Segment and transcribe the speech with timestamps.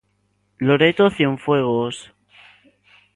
[0.57, 2.11] Loreto Cienfuegos.